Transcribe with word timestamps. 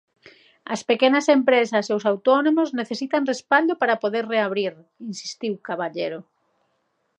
As 0.73 0.81
pequenas 0.89 1.25
empresas 1.37 1.85
e 1.87 1.93
os 1.97 2.07
autónomos 2.11 2.69
necesitan 2.79 3.27
respaldo 3.31 3.73
para 3.81 3.99
poder 4.03 4.23
reabrir, 4.33 4.73
insistiu 5.11 5.53
Caballero. 5.69 6.19